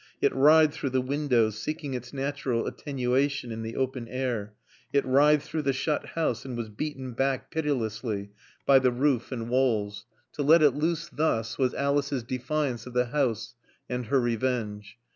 It 0.19 0.33
writhed 0.33 0.73
through 0.73 0.89
the 0.89 0.99
windows, 0.99 1.59
seeking 1.59 1.93
its 1.93 2.11
natural 2.11 2.65
attenuation 2.65 3.51
in 3.51 3.61
the 3.61 3.75
open 3.75 4.07
air. 4.07 4.55
It 4.91 5.05
writhed 5.05 5.43
through 5.43 5.61
the 5.61 5.73
shut 5.73 6.03
house 6.17 6.43
and 6.43 6.57
was 6.57 6.69
beaten 6.69 7.11
back, 7.13 7.51
pitilessly, 7.51 8.31
by 8.65 8.79
the 8.79 8.89
roof 8.91 9.31
and 9.31 9.47
walls. 9.47 10.07
To 10.33 10.41
let 10.41 10.63
it 10.63 10.71
loose 10.73 11.07
thus 11.07 11.59
was 11.59 11.75
Alice's 11.75 12.23
defiance 12.23 12.87
of 12.87 12.93
the 12.93 13.05
house 13.13 13.53
and 13.87 14.07
her 14.07 14.19
revenge. 14.19 14.97